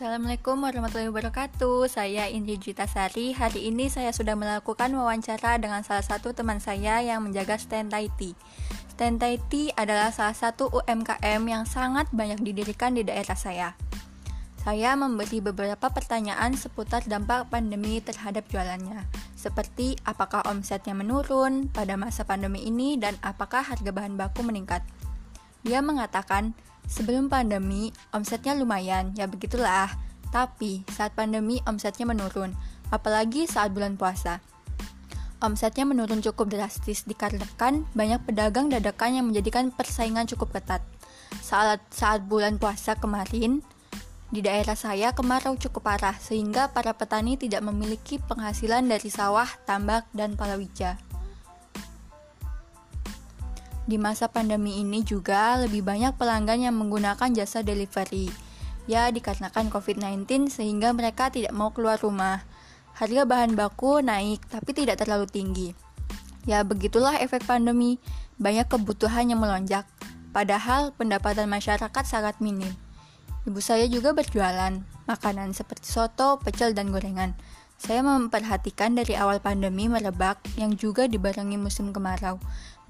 [0.00, 1.84] Assalamualaikum warahmatullahi wabarakatuh.
[1.84, 3.36] Saya Indri Sari.
[3.36, 8.32] Hari ini saya sudah melakukan wawancara dengan salah satu teman saya yang menjaga stand IT
[8.96, 13.76] Stand IT adalah salah satu UMKM yang sangat banyak didirikan di daerah saya.
[14.64, 19.04] Saya memberi beberapa pertanyaan seputar dampak pandemi terhadap jualannya
[19.36, 24.80] Seperti apakah omsetnya menurun pada masa pandemi ini dan apakah harga bahan baku meningkat.
[25.60, 26.56] Dia mengatakan,
[26.90, 29.94] Sebelum pandemi, omsetnya lumayan, ya begitulah.
[30.34, 32.50] Tapi saat pandemi, omsetnya menurun,
[32.90, 34.42] apalagi saat bulan puasa.
[35.40, 40.82] Omsetnya menurun cukup drastis dikarenakan banyak pedagang dadakan yang menjadikan persaingan cukup ketat.
[41.40, 43.62] Saat, saat bulan puasa kemarin,
[44.30, 50.06] di daerah saya kemarau cukup parah sehingga para petani tidak memiliki penghasilan dari sawah, tambak,
[50.12, 51.09] dan palawija.
[53.90, 58.30] Di masa pandemi ini juga lebih banyak pelanggan yang menggunakan jasa delivery.
[58.86, 62.46] Ya, dikarenakan COVID-19 sehingga mereka tidak mau keluar rumah.
[62.94, 65.74] Harga bahan baku naik tapi tidak terlalu tinggi.
[66.46, 67.98] Ya, begitulah efek pandemi.
[68.38, 69.90] Banyak kebutuhan yang melonjak,
[70.30, 72.70] padahal pendapatan masyarakat sangat minim.
[73.42, 77.34] Ibu saya juga berjualan makanan seperti soto, pecel, dan gorengan.
[77.80, 82.36] Saya memperhatikan dari awal pandemi merebak yang juga dibarengi musim kemarau.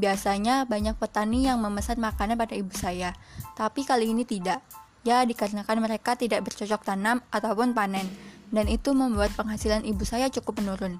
[0.00, 3.12] Biasanya banyak petani yang memesan makanan pada ibu saya,
[3.52, 4.64] tapi kali ini tidak.
[5.04, 8.08] Ya, dikarenakan mereka tidak bercocok tanam ataupun panen,
[8.48, 10.96] dan itu membuat penghasilan ibu saya cukup menurun.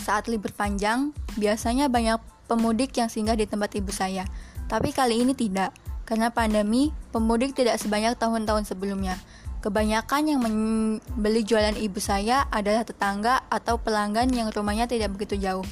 [0.00, 2.16] Saat libur panjang, biasanya banyak
[2.48, 4.24] pemudik yang singgah di tempat ibu saya,
[4.72, 5.76] tapi kali ini tidak.
[6.08, 9.20] Karena pandemi, pemudik tidak sebanyak tahun-tahun sebelumnya.
[9.58, 15.66] Kebanyakan yang membeli jualan ibu saya adalah tetangga atau pelanggan yang rumahnya tidak begitu jauh.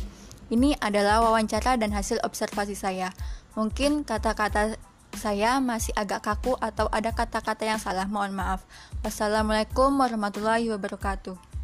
[0.51, 3.15] Ini adalah wawancara dan hasil observasi saya.
[3.55, 4.75] Mungkin kata-kata
[5.15, 8.67] saya masih agak kaku atau ada kata-kata yang salah, mohon maaf.
[9.07, 11.56] Wassalamualaikum warahmatullahi wabarakatuh.